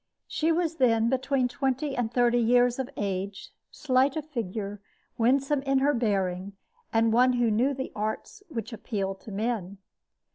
[0.25, 4.81] She was then between twenty and thirty years of age, slight of figure,
[5.15, 6.53] winsome in her bearing,
[6.91, 9.77] and one who knew the arts which appeal to men.